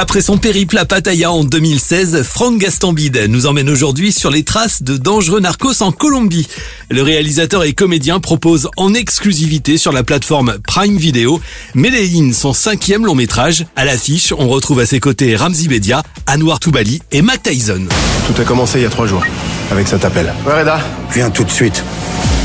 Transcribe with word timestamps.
Après 0.00 0.22
son 0.22 0.38
périple 0.38 0.78
à 0.78 0.86
Pattaya 0.86 1.30
en 1.30 1.44
2016, 1.44 2.22
Franck 2.22 2.56
Gastambide 2.56 3.26
nous 3.28 3.44
emmène 3.44 3.68
aujourd'hui 3.68 4.12
sur 4.12 4.30
les 4.30 4.44
traces 4.44 4.82
de 4.82 4.96
dangereux 4.96 5.40
narcos 5.40 5.82
en 5.82 5.92
Colombie. 5.92 6.48
Le 6.88 7.02
réalisateur 7.02 7.64
et 7.64 7.74
comédien 7.74 8.18
propose 8.18 8.70
en 8.78 8.94
exclusivité 8.94 9.76
sur 9.76 9.92
la 9.92 10.02
plateforme 10.02 10.56
Prime 10.66 10.96
Video 10.96 11.38
Medellin, 11.74 12.32
son 12.32 12.54
cinquième 12.54 13.04
long 13.04 13.14
métrage. 13.14 13.66
À 13.76 13.84
l'affiche, 13.84 14.32
on 14.32 14.48
retrouve 14.48 14.80
à 14.80 14.86
ses 14.86 15.00
côtés 15.00 15.36
Ramzi 15.36 15.68
Bedia, 15.68 16.02
Anwar 16.26 16.60
Toubali 16.60 17.02
et 17.12 17.20
Mac 17.20 17.42
Tyson. 17.42 17.82
Tout 18.26 18.40
a 18.40 18.44
commencé 18.46 18.78
il 18.78 18.84
y 18.84 18.86
a 18.86 18.90
trois 18.90 19.06
jours, 19.06 19.26
avec 19.70 19.86
cet 19.86 20.06
appel. 20.06 20.32
Ouais, 20.46 20.60
Reda 20.60 20.80
Viens 21.12 21.28
tout 21.28 21.44
de 21.44 21.50
suite. 21.50 21.84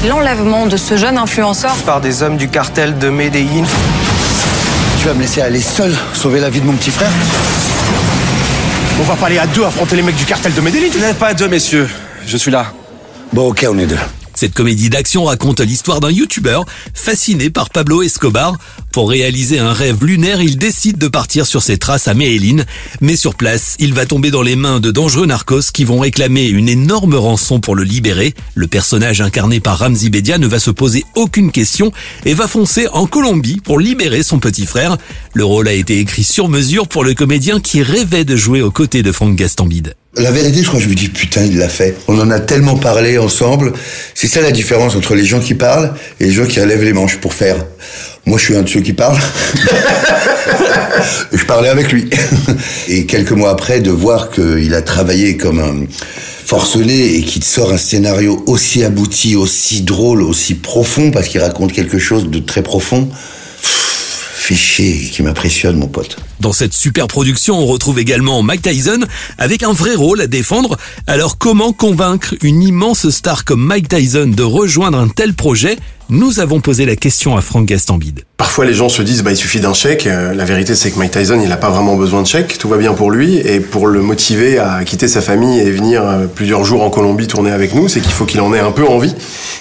L'enlèvement 0.10 0.66
de 0.66 0.76
ce 0.76 0.98
jeune 0.98 1.18
influenceur 1.18 1.74
Par 1.86 2.02
des 2.02 2.22
hommes 2.22 2.36
du 2.36 2.50
cartel 2.50 2.98
de 2.98 3.08
Medellin. 3.08 3.64
Tu 5.06 5.10
vas 5.10 5.18
me 5.18 5.22
laisser 5.22 5.42
aller 5.42 5.62
seul 5.62 5.96
sauver 6.16 6.40
la 6.40 6.50
vie 6.50 6.62
de 6.62 6.66
mon 6.66 6.74
petit 6.74 6.90
frère 6.90 7.12
On 9.00 9.04
va 9.04 9.16
pas 9.16 9.28
aller 9.28 9.38
à 9.38 9.46
deux 9.46 9.64
affronter 9.64 9.98
les 9.98 10.02
mecs 10.02 10.16
du 10.16 10.26
cartel 10.26 10.52
de 10.52 10.60
Medellin. 10.62 10.88
Vous 10.92 10.98
n'êtes 10.98 11.20
pas 11.20 11.36
deux, 11.36 11.48
messieurs. 11.48 11.88
Je 12.26 12.36
suis 12.38 12.50
là. 12.50 12.74
Bon, 13.32 13.50
ok, 13.50 13.68
on 13.70 13.78
est 13.78 13.86
deux. 13.86 14.00
Cette 14.36 14.54
comédie 14.54 14.90
d'action 14.90 15.26
raconte 15.26 15.62
l'histoire 15.62 16.02
d'un 16.02 16.12
youtubeur 16.12 16.66
fasciné 16.94 17.50
par 17.50 17.70
Pablo 17.70 18.04
Escobar. 18.04 18.58
Pour 18.92 19.10
réaliser 19.10 19.60
un 19.60 19.72
rêve 19.72 20.04
lunaire, 20.04 20.42
il 20.42 20.58
décide 20.58 20.98
de 20.98 21.08
partir 21.08 21.46
sur 21.46 21.64
ses 21.64 21.78
traces 21.78 22.10
à 22.10 22.14
Medellin. 22.14 22.64
Mais 23.00 23.16
sur 23.16 23.36
place, 23.36 23.76
il 23.80 23.94
va 23.94 24.06
tomber 24.06 24.32
dans 24.32 24.42
les 24.42 24.58
mains 24.58 24.82
de 24.82 24.92
dangereux 24.92 25.26
narcos 25.26 25.72
qui 25.74 25.86
vont 25.86 26.00
réclamer 26.00 26.48
une 26.48 26.68
énorme 26.68 27.16
rançon 27.16 27.62
pour 27.62 27.76
le 27.76 27.84
libérer. 27.84 28.34
Le 28.56 28.68
personnage 28.68 29.22
incarné 29.22 29.62
par 29.62 29.80
Ramzi 29.80 30.10
Bedia 30.10 30.38
ne 30.38 30.48
va 30.48 30.60
se 30.60 30.72
poser 30.72 31.06
aucune 31.16 31.52
question 31.52 31.92
et 32.26 32.34
va 32.34 32.48
foncer 32.48 32.88
en 32.90 33.08
Colombie 33.08 33.62
pour 33.64 33.80
libérer 33.80 34.22
son 34.22 34.40
petit 34.40 34.66
frère. 34.66 34.98
Le 35.34 35.46
rôle 35.46 35.70
a 35.70 35.74
été 35.74 36.00
écrit 36.00 36.26
sur 36.26 36.50
mesure 36.50 36.90
pour 36.90 37.06
le 37.06 37.14
comédien 37.14 37.62
qui 37.62 37.84
rêvait 37.84 38.26
de 38.26 38.36
jouer 38.36 38.62
aux 38.62 38.72
côtés 38.72 39.04
de 39.04 39.12
Franck 39.12 39.36
Gastambide. 39.36 39.96
La 40.18 40.32
vérité, 40.32 40.62
je 40.62 40.68
crois 40.68 40.80
je 40.80 40.88
me 40.88 40.96
dis, 40.96 41.10
putain, 41.10 41.44
il 41.44 41.58
l'a 41.58 41.68
fait. 41.68 41.96
On 42.08 42.18
en 42.20 42.32
a 42.32 42.40
tellement 42.40 42.78
parlé 42.78 43.18
ensemble. 43.18 43.74
C'est 44.14 44.28
ça 44.28 44.42
la 44.42 44.52
différence 44.52 44.96
entre 44.96 45.14
les 45.14 45.26
gens 45.26 45.42
qui 45.42 45.56
parlent 45.56 45.94
et 46.20 46.26
les 46.26 46.32
gens 46.32 46.46
qui 46.46 46.62
relèvent 46.62 46.84
les 46.84 46.94
manches 46.94 47.18
pour 47.18 47.34
faire. 47.34 47.58
Moi, 48.26 48.38
je 48.38 48.46
suis 48.46 48.56
un 48.56 48.62
de 48.62 48.70
ceux 48.70 48.80
qui 48.80 48.94
parlent. 48.94 49.20
je 51.34 51.46
parlais 51.46 51.70
avec 51.70 51.92
lui. 51.92 52.10
Et 52.88 53.06
quelques 53.06 53.34
mois 53.34 53.52
après, 53.52 53.82
de 53.82 53.92
voir 53.92 54.32
qu'il 54.32 54.74
a 54.74 54.82
travaillé 54.82 55.36
comme 55.36 55.60
un 55.60 55.86
forcené 56.46 57.16
et 57.16 57.22
qu'il 57.22 57.44
sort 57.44 57.74
un 57.74 57.78
scénario 57.78 58.42
aussi 58.48 58.84
abouti, 58.84 59.36
aussi 59.36 59.82
drôle, 59.82 60.22
aussi 60.22 60.54
profond, 60.54 61.12
parce 61.12 61.28
qu'il 61.28 61.42
raconte 61.42 61.74
quelque 61.74 62.00
chose 62.00 62.30
de 62.30 62.40
très 62.40 62.62
profond, 62.62 63.10
fait 64.46 64.56
chier, 64.56 65.10
qui 65.12 65.24
m'impressionne, 65.24 65.78
mon 65.78 65.88
pote. 65.88 66.18
Dans 66.40 66.54
cette 66.54 66.74
super 66.74 67.08
production, 67.08 67.58
on 67.58 67.66
retrouve 67.66 67.98
également 67.98 68.44
Mike 68.44 68.62
Tyson 68.62 69.00
avec 69.40 69.64
un 69.64 69.74
vrai 69.74 69.96
rôle 69.96 70.22
à 70.22 70.28
défendre. 70.28 70.78
Alors 71.08 71.40
comment 71.40 71.74
convaincre 71.74 72.36
une 72.44 72.62
immense 72.62 73.10
star 73.10 73.44
comme 73.44 73.66
Mike 73.66 73.88
Tyson 73.88 74.28
de 74.28 74.44
rejoindre 74.44 75.00
un 75.00 75.08
tel 75.08 75.34
projet? 75.34 75.78
Nous 76.10 76.40
avons 76.40 76.60
posé 76.60 76.86
la 76.86 76.96
question 76.96 77.36
à 77.36 77.42
Franck 77.42 77.66
Gastambide. 77.66 78.22
Parfois, 78.38 78.66
les 78.66 78.76
gens 78.76 78.90
se 78.90 79.02
disent, 79.02 79.24
bah, 79.24 79.32
il 79.32 79.38
suffit 79.38 79.60
d'un 79.60 79.74
chèque. 79.74 80.06
Euh, 80.06 80.36
La 80.36 80.46
vérité, 80.46 80.76
c'est 80.76 80.92
que 80.92 81.00
Mike 81.00 81.10
Tyson, 81.10 81.40
il 81.42 81.50
n'a 81.50 81.58
pas 81.58 81.72
vraiment 81.72 81.96
besoin 81.96 82.22
de 82.22 82.28
chèque. 82.28 82.60
Tout 82.60 82.70
va 82.70 82.78
bien 82.78 82.94
pour 82.94 83.10
lui. 83.10 83.38
Et 83.38 83.60
pour 83.60 83.88
le 83.88 84.04
motiver 84.04 84.60
à 84.60 84.84
quitter 84.84 85.08
sa 85.08 85.22
famille 85.22 85.60
et 85.60 85.72
venir 85.72 86.04
euh, 86.04 86.28
plusieurs 86.28 86.64
jours 86.64 86.84
en 86.84 86.92
Colombie 86.92 87.26
tourner 87.26 87.50
avec 87.50 87.74
nous, 87.74 87.88
c'est 87.88 88.02
qu'il 88.02 88.12
faut 88.12 88.26
qu'il 88.26 88.40
en 88.42 88.54
ait 88.54 88.60
un 88.60 88.72
peu 88.72 88.86
envie. 88.88 89.16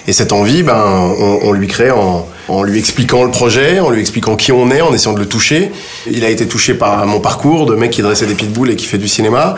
Et 0.07 0.13
cette 0.13 0.33
envie, 0.33 0.63
ben, 0.63 0.83
on, 1.19 1.39
on 1.43 1.51
lui 1.51 1.67
crée 1.67 1.91
en, 1.91 2.27
en 2.47 2.63
lui 2.63 2.77
expliquant 2.79 3.23
le 3.23 3.31
projet, 3.31 3.79
en 3.79 3.89
lui 3.89 4.01
expliquant 4.01 4.35
qui 4.35 4.51
on 4.51 4.69
est, 4.69 4.81
en 4.81 4.93
essayant 4.93 5.13
de 5.13 5.19
le 5.19 5.27
toucher. 5.27 5.71
Il 6.09 6.23
a 6.23 6.29
été 6.29 6.47
touché 6.47 6.73
par 6.73 7.05
mon 7.05 7.19
parcours 7.19 7.65
de 7.65 7.75
mec 7.75 7.91
qui 7.91 8.01
dressait 8.01 8.27
des 8.27 8.35
pitbulls 8.35 8.69
et 8.69 8.75
qui 8.75 8.85
fait 8.85 8.97
du 8.97 9.07
cinéma. 9.07 9.55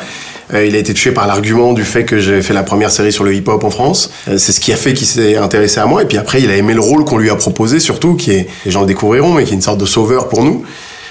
Euh, 0.53 0.65
il 0.65 0.75
a 0.75 0.79
été 0.79 0.93
touché 0.93 1.11
par 1.11 1.27
l'argument 1.27 1.73
du 1.73 1.83
fait 1.83 2.05
que 2.05 2.19
j'ai 2.19 2.41
fait 2.41 2.53
la 2.53 2.63
première 2.63 2.89
série 2.89 3.11
sur 3.11 3.25
le 3.25 3.33
hip-hop 3.33 3.63
en 3.65 3.69
France. 3.69 4.11
Euh, 4.29 4.37
c'est 4.37 4.53
ce 4.53 4.61
qui 4.61 4.71
a 4.71 4.77
fait 4.77 4.93
qu'il 4.93 5.07
s'est 5.07 5.35
intéressé 5.35 5.79
à 5.81 5.85
moi. 5.85 6.03
Et 6.03 6.05
puis 6.05 6.17
après, 6.17 6.41
il 6.41 6.49
a 6.49 6.55
aimé 6.55 6.73
le 6.73 6.79
rôle 6.79 7.03
qu'on 7.03 7.17
lui 7.17 7.29
a 7.29 7.35
proposé, 7.35 7.81
surtout, 7.81 8.15
qui 8.15 8.31
est, 8.31 8.47
les 8.65 8.71
gens 8.71 8.81
le 8.81 8.87
découvriront, 8.87 9.33
mais 9.33 9.43
qui 9.43 9.51
est 9.51 9.55
une 9.55 9.61
sorte 9.61 9.79
de 9.79 9.85
sauveur 9.85 10.29
pour 10.29 10.43
nous. 10.45 10.63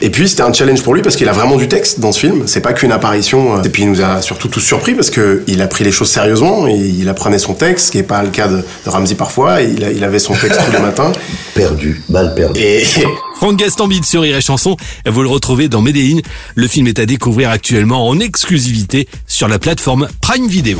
Et 0.02 0.10
puis 0.10 0.28
c'était 0.28 0.42
un 0.42 0.52
challenge 0.52 0.82
pour 0.82 0.94
lui 0.94 1.00
parce 1.02 1.16
qu'il 1.16 1.28
a 1.28 1.32
vraiment 1.32 1.56
du 1.56 1.68
texte 1.68 2.00
dans 2.00 2.12
ce 2.12 2.20
film. 2.20 2.42
C'est 2.46 2.60
pas 2.60 2.72
qu'une 2.74 2.92
apparition. 2.92 3.62
Et 3.62 3.68
puis 3.70 3.84
il 3.84 3.90
nous 3.90 4.02
a 4.02 4.20
surtout 4.20 4.48
tous 4.48 4.60
surpris 4.60 4.94
parce 4.94 5.08
que 5.10 5.42
il 5.46 5.62
a 5.62 5.66
pris 5.66 5.84
les 5.84 5.92
choses 5.92 6.10
sérieusement. 6.10 6.66
Il 6.66 7.08
apprenait 7.08 7.38
son 7.38 7.54
texte, 7.54 7.86
ce 7.86 7.92
qui 7.92 7.98
est 7.98 8.02
pas 8.02 8.22
le 8.22 8.28
cas 8.30 8.48
de, 8.48 8.56
de 8.58 8.90
Ramsey 8.90 9.14
parfois. 9.14 9.62
Et 9.62 9.70
il, 9.74 9.84
a- 9.84 9.90
il 9.92 10.04
avait 10.04 10.18
son 10.18 10.34
texte 10.34 10.60
tous 10.66 10.72
les 10.72 10.80
matins. 10.80 11.12
Perdu, 11.54 12.02
mal 12.10 12.34
perdu. 12.34 12.60
Et 12.60 12.84
Franck 13.36 13.56
Gastambide 13.56 14.04
sur 14.04 14.20
Rire 14.22 14.36
et 14.36 14.40
Chanson, 14.42 14.76
vous 15.06 15.22
le 15.22 15.28
retrouvez 15.28 15.68
dans 15.68 15.80
Medellin. 15.80 16.18
Le 16.54 16.68
film 16.68 16.86
est 16.86 16.98
à 16.98 17.06
découvrir 17.06 17.48
actuellement 17.50 18.06
en 18.06 18.20
exclusivité 18.20 19.08
sur 19.26 19.48
la 19.48 19.58
plateforme 19.58 20.08
Prime 20.20 20.46
Video. 20.48 20.78